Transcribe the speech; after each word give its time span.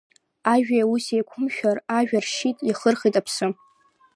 Ажәеи 0.53 0.83
ауси 0.83 1.15
еиқәымшәар, 1.15 1.77
ажәа 1.97 2.19
ршьит, 2.23 2.57
иахырхит 2.67 3.15
аԥсы! 3.19 3.47